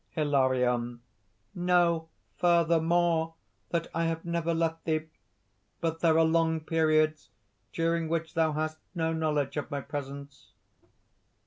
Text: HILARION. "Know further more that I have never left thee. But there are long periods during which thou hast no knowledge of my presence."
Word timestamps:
HILARION. 0.15 1.01
"Know 1.53 2.09
further 2.39 2.81
more 2.81 3.35
that 3.69 3.87
I 3.93 4.05
have 4.05 4.25
never 4.25 4.51
left 4.51 4.85
thee. 4.85 5.01
But 5.79 5.99
there 5.99 6.17
are 6.17 6.25
long 6.25 6.61
periods 6.61 7.29
during 7.71 8.09
which 8.09 8.33
thou 8.33 8.53
hast 8.53 8.79
no 8.95 9.13
knowledge 9.13 9.57
of 9.57 9.69
my 9.69 9.81
presence." 9.81 10.53